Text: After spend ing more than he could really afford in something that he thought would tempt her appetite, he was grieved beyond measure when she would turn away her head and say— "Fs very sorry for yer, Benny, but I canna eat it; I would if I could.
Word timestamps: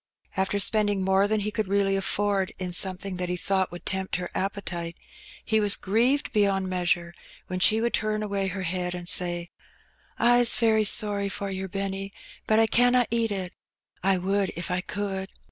After 0.35 0.57
spend 0.57 0.89
ing 0.89 1.03
more 1.03 1.27
than 1.27 1.41
he 1.41 1.51
could 1.51 1.67
really 1.67 1.95
afford 1.95 2.51
in 2.57 2.73
something 2.73 3.17
that 3.17 3.29
he 3.29 3.37
thought 3.37 3.71
would 3.71 3.85
tempt 3.85 4.15
her 4.15 4.31
appetite, 4.33 4.97
he 5.45 5.59
was 5.59 5.75
grieved 5.75 6.31
beyond 6.33 6.67
measure 6.71 7.13
when 7.45 7.59
she 7.59 7.79
would 7.81 7.93
turn 7.93 8.23
away 8.23 8.47
her 8.47 8.63
head 8.63 8.95
and 8.95 9.07
say— 9.07 9.49
"Fs 10.19 10.55
very 10.59 10.85
sorry 10.85 11.29
for 11.29 11.51
yer, 11.51 11.67
Benny, 11.67 12.11
but 12.47 12.57
I 12.57 12.65
canna 12.65 13.05
eat 13.11 13.31
it; 13.31 13.53
I 14.03 14.17
would 14.17 14.51
if 14.55 14.71
I 14.71 14.81
could. 14.81 15.29